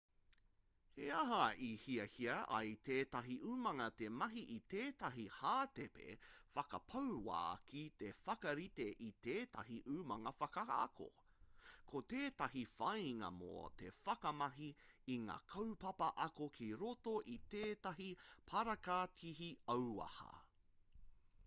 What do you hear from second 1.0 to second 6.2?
aha i hiahia ai tētahi umanga te mahi i tētahi hātepe